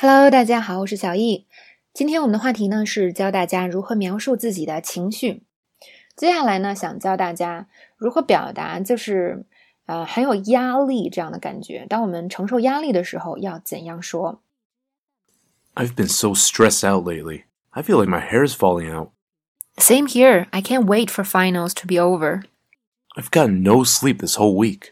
[0.00, 1.46] Hello，大家好，我是小易。
[1.92, 5.42] 今天我们的话题呢是教大家如何描述自己的情绪。
[6.14, 9.44] 接下来呢，想教大家如何表达，就是
[9.86, 11.84] 呃很有压力这样的感觉。
[11.88, 14.40] 当我们承受压力的时候，要怎样说？
[15.74, 17.44] I've been so stressed out lately.
[17.70, 19.10] I feel like my hair is falling out.
[19.76, 20.46] Same here.
[20.50, 22.42] I can't wait for finals to be over.
[23.16, 24.91] I've gotten no sleep this whole week.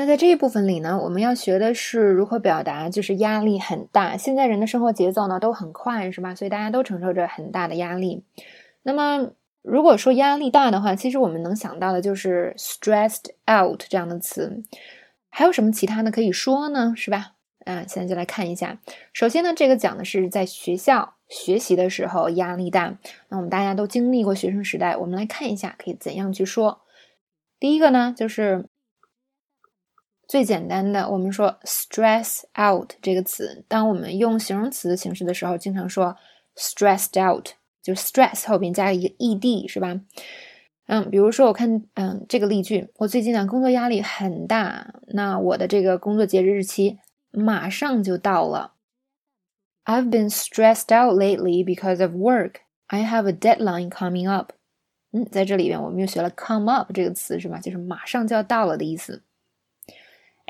[0.00, 4.16] 那在这一部分里呢，我们要学的是如何表达，就是压力很大。
[4.16, 6.34] 现在人的生活节奏呢都很快，是吧？
[6.34, 8.24] 所以大家都承受着很大的压力。
[8.82, 14.62] 那么，如果说压力大的话，其实我们能想到的就是 stressed out 这样的词。
[15.28, 16.94] 还有什么其他的可以说呢？
[16.96, 17.32] 是吧？
[17.66, 18.78] 啊，现在就来看一下。
[19.12, 22.96] 首先呢，这个讲的是在学校学习的时候压力大。
[23.28, 26.80] 那我们大家都经历过学生时代，我们来看一下可以怎样去说。
[27.58, 28.64] 第一个呢，就是。
[30.30, 36.16] 最简单的，我们说 stress out 这个词，当我们用形容词形式的时候，经常说
[36.54, 37.48] stressed out，
[37.82, 40.00] 就 stress 后边加一个 ed 是吧？
[40.86, 47.00] 嗯，比如说我看，嗯，这个例句，我最近呢工作压力很大，那我的这个工作截止日期
[47.32, 48.74] 马上就到了。
[49.84, 52.60] I've been stressed out lately because of work.
[52.86, 54.52] I have a deadline coming up.
[55.10, 57.58] 嗯，在这里边我们又学了 come up 这个词是吧？
[57.58, 59.24] 就是马上就要到了的意思。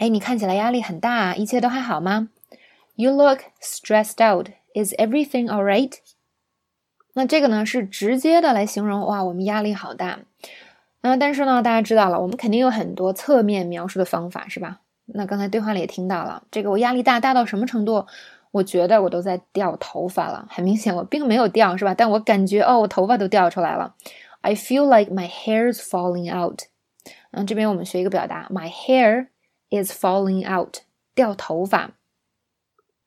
[0.01, 2.31] 哎，你看起来压力很大，一切都还好吗
[2.95, 4.49] ？You look stressed out.
[4.75, 5.93] Is everything all right?
[7.13, 10.21] 那这个呢是直接的来形容哇，我们压力好大。
[11.03, 14.81] 那但是呢，大家知道了，我们肯定有很多侧面描述的方法，是吧？
[15.05, 18.07] 那刚才对话里也听到了，这个我压力大大到什么程度？
[18.53, 20.47] 我觉得我都在掉头发了。
[20.49, 21.93] 很明显，我并没有掉，是吧？
[21.93, 23.95] 但我感觉哦，我头发都掉出来了。
[24.41, 26.63] I feel like my hair is falling out.
[27.33, 29.27] 嗯，这边我们学一个表达，my hair。
[29.71, 30.79] Is falling out，
[31.15, 31.93] 掉头发。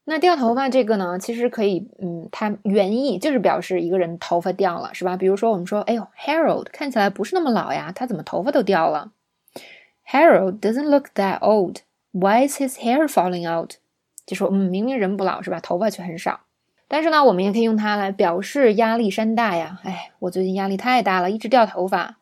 [0.06, 5.16] 那掉头发这个呢，其实可以，嗯，它原意就是表示一个人头发掉了，是吧？
[5.16, 9.12] 比如说我们说，哎呦，Harold 看起来不是那么老呀，他怎么头发都掉了
[10.10, 11.78] ？Harold doesn't look that old.
[12.12, 13.76] Why is his hair falling out？
[14.26, 15.62] 就说，嗯，明明人不老，是吧？
[15.62, 16.42] 头发却很少。
[16.90, 19.80] 但是呢，我们也可以用它来表示压力山大呀。
[19.84, 22.18] 哎，我最近压力太大了，一直掉头发。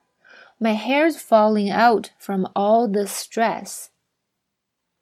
[0.60, 3.88] My hair's falling out from all the stress.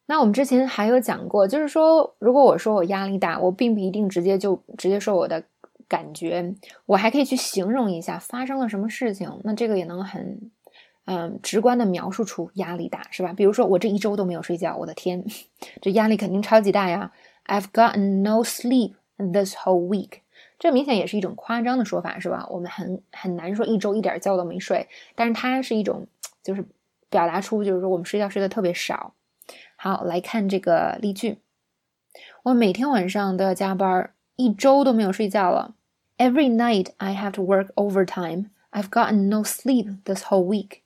[0.10, 5.44] 那我们之前还有讲过，就是说，如果我说我压力大，我并不一定直接就直接说我的
[5.88, 6.56] 感觉，
[6.88, 9.32] 我还可以去形容一下发生了什么事情。
[9.44, 10.50] 那这个也能很，
[11.06, 13.34] 嗯，直观的描述出压力大，是吧？
[13.34, 15.24] 比如说我这一周都没有睡觉，我的天，
[15.80, 17.12] 这压力肯定超级大呀
[17.46, 20.22] ！I've gotten no sleep this whole week。
[20.58, 22.48] 这明显也是一种夸张的说法，是吧？
[22.50, 26.08] 我们很很难说一周一点觉都没睡，但是它是一种，
[26.42, 26.66] 就是
[27.12, 29.14] 表达出就是说我们睡觉睡得特别少。
[29.82, 31.38] 好，来看这个例句。
[32.44, 35.74] 我每天晚上都要加班，一周都没有睡觉了。
[36.18, 38.50] Every night I have to work overtime.
[38.72, 40.82] I've gotten no sleep this whole week.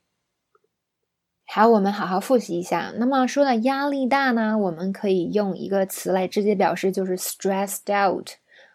[1.48, 2.94] 好，我们好好复习一下。
[2.98, 8.34] 那么说到压力大呢，我们可以用一个词来直接表示，就是 stressed out.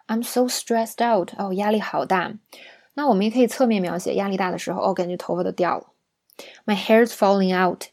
[0.08, 1.30] I'm so stressed out.
[1.38, 2.34] 哦，压力好大。
[2.94, 5.86] 那我们也可以侧面描写压力大的时候，哦，感觉头发都掉了。
[6.66, 7.84] My hair's falling out.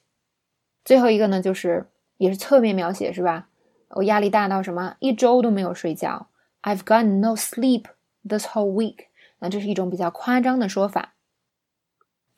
[0.84, 1.86] 最后一个呢，就是
[2.18, 3.48] 也是侧面描写是吧？
[3.90, 4.96] 我压力大到什么？
[5.00, 6.28] 一周都没有睡觉。
[6.64, 7.86] I've got no sleep
[8.28, 9.06] this whole week。
[9.40, 11.14] 那这是一种比较夸张的说法。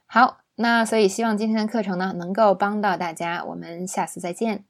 [0.06, 3.44] 好，那所以希望今天的课程呢能够帮到大家。
[3.44, 4.66] 我们下次再见。